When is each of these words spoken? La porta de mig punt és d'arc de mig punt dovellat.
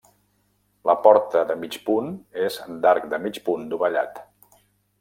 La 0.89 0.95
porta 1.03 1.43
de 1.51 1.57
mig 1.65 1.77
punt 1.91 2.09
és 2.47 2.59
d'arc 2.87 3.07
de 3.15 3.23
mig 3.27 3.41
punt 3.51 3.69
dovellat. 3.75 4.21